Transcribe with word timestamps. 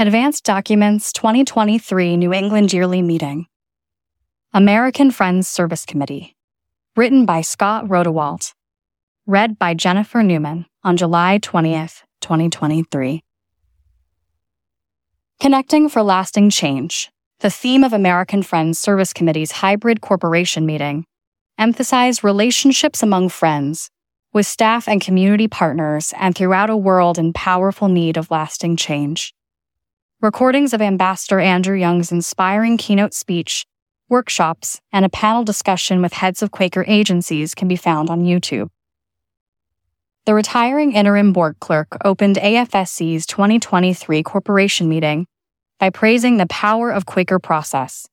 Advanced 0.00 0.44
Documents 0.44 1.12
2023 1.12 2.16
New 2.16 2.32
England 2.32 2.72
Yearly 2.72 3.02
Meeting. 3.02 3.44
American 4.54 5.10
Friends 5.10 5.46
Service 5.46 5.84
Committee. 5.84 6.34
Written 6.96 7.26
by 7.26 7.42
Scott 7.42 7.84
Rhodewalt. 7.84 8.54
Read 9.26 9.58
by 9.58 9.74
Jennifer 9.74 10.22
Newman 10.22 10.64
on 10.82 10.96
July 10.96 11.38
20th, 11.38 12.00
2023. 12.22 13.22
Connecting 15.38 15.90
for 15.90 16.02
Lasting 16.02 16.48
Change, 16.48 17.10
the 17.40 17.50
theme 17.50 17.84
of 17.84 17.92
American 17.92 18.42
Friends 18.42 18.78
Service 18.78 19.12
Committee's 19.12 19.52
hybrid 19.52 20.00
corporation 20.00 20.64
meeting, 20.64 21.04
emphasized 21.58 22.24
relationships 22.24 23.02
among 23.02 23.28
friends, 23.28 23.90
with 24.32 24.46
staff 24.46 24.88
and 24.88 25.02
community 25.02 25.46
partners, 25.46 26.14
and 26.16 26.34
throughout 26.34 26.70
a 26.70 26.76
world 26.76 27.18
in 27.18 27.34
powerful 27.34 27.88
need 27.88 28.16
of 28.16 28.30
lasting 28.30 28.76
change. 28.76 29.34
Recordings 30.22 30.74
of 30.74 30.82
Ambassador 30.82 31.40
Andrew 31.40 31.74
Young's 31.74 32.12
inspiring 32.12 32.76
keynote 32.76 33.14
speech, 33.14 33.64
workshops, 34.10 34.78
and 34.92 35.06
a 35.06 35.08
panel 35.08 35.44
discussion 35.44 36.02
with 36.02 36.12
heads 36.12 36.42
of 36.42 36.50
Quaker 36.50 36.84
agencies 36.86 37.54
can 37.54 37.68
be 37.68 37.76
found 37.76 38.10
on 38.10 38.24
YouTube. 38.26 38.68
The 40.26 40.34
retiring 40.34 40.92
interim 40.92 41.32
board 41.32 41.56
clerk 41.58 41.96
opened 42.04 42.36
AFSC's 42.36 43.24
2023 43.24 44.22
corporation 44.22 44.90
meeting 44.90 45.26
by 45.78 45.88
praising 45.88 46.36
the 46.36 46.46
power 46.48 46.90
of 46.90 47.06
Quaker 47.06 47.38
process 47.38 48.06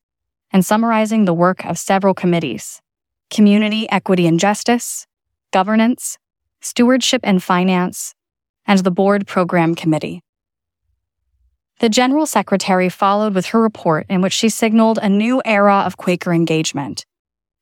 and 0.50 0.66
summarizing 0.66 1.26
the 1.26 1.34
work 1.34 1.66
of 1.66 1.78
several 1.78 2.14
committees 2.14 2.81
community, 3.30 3.86
equity, 3.89 4.28
and 4.28 4.39
justice, 4.39 5.05
governance, 5.52 6.17
stewardship 6.62 7.20
and 7.26 7.44
finance, 7.44 8.16
and 8.66 8.80
the 8.80 8.92
board 8.92 9.28
program 9.28 9.76
committee. 9.76 10.22
The 11.80 11.90
General 11.90 12.26
Secretary 12.26 12.90
followed 12.90 13.36
with 13.36 13.48
her 13.48 13.62
report 13.62 14.08
in 14.09 14.22
which 14.22 14.34
she 14.34 14.49
signaled 14.49 14.98
a 14.98 15.09
new 15.09 15.44
era 15.45 15.83
of 15.86 15.95
Quaker 15.95 16.33
engagement 16.33 17.06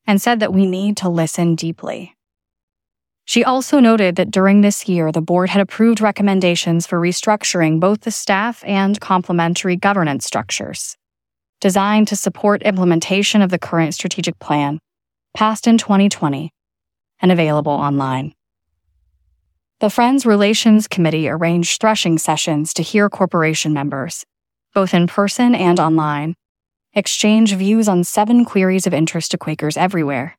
and 0.08 0.22
said 0.22 0.40
that 0.40 0.54
we 0.54 0.66
need 0.66 0.96
to 0.98 1.10
listen 1.10 1.56
deeply. 1.56 2.16
She 3.26 3.44
also 3.44 3.80
noted 3.80 4.16
that 4.16 4.32
during 4.32 4.62
this 4.62 4.88
year, 4.88 5.12
the 5.12 5.22
board 5.22 5.50
had 5.50 5.62
approved 5.62 6.00
recommendations 6.00 6.88
for 6.88 7.02
restructuring 7.02 7.80
both 7.80 8.02
the 8.02 8.12
staff 8.12 8.64
and 8.66 9.02
complementary 9.02 9.76
governance 9.76 10.26
structures, 10.26 10.96
designed 11.60 12.08
to 12.08 12.16
support 12.16 12.62
implementation 12.64 13.42
of 13.42 13.50
the 13.50 13.60
current 13.60 13.96
strategic 13.96 14.40
plan, 14.40 14.80
passed 15.36 15.68
in 15.68 15.78
2020 15.78 16.52
and 17.20 17.32
available 17.32 17.74
online. 17.74 18.34
The 19.82 19.90
Friends 19.90 20.26
Relations 20.26 20.88
Committee 20.88 21.28
arranged 21.28 21.82
threshing 21.82 22.18
sessions 22.18 22.74
to 22.76 22.82
hear 22.82 23.10
corporation 23.10 23.74
members, 23.74 24.26
both 24.74 24.94
in 24.94 25.06
person 25.06 25.54
and 25.54 25.82
online, 25.82 26.36
exchange 26.94 27.54
views 27.54 27.90
on 27.90 28.06
seven 28.06 28.46
queries 28.46 28.88
of 28.88 28.94
interest 28.94 29.32
to 29.32 29.38
Quakers 29.38 29.76
everywhere. 29.76 30.38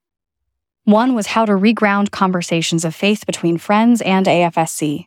One 0.84 1.14
was 1.14 1.26
how 1.26 1.44
to 1.44 1.52
reground 1.52 2.12
conversations 2.12 2.82
of 2.82 2.94
faith 2.94 3.26
between 3.26 3.58
Friends 3.58 4.00
and 4.00 4.24
AFSC. 4.24 5.04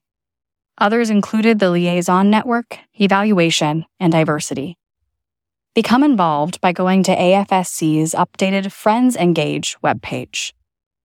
Others 0.78 1.10
included 1.10 1.58
the 1.58 1.72
liaison 1.72 2.30
network, 2.30 2.78
evaluation, 3.02 3.88
and 4.00 4.12
diversity. 4.12 4.78
Become 5.74 6.04
involved 6.04 6.62
by 6.62 6.72
going 6.72 7.02
to 7.02 7.16
AFSC's 7.16 8.14
updated 8.14 8.72
Friends 8.72 9.16
Engage 9.16 9.76
webpage. 9.84 10.54